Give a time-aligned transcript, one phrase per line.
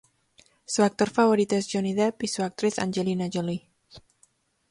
[0.65, 3.69] Su actor favorito es Johnny Deep y su actriz Angelina Jolie.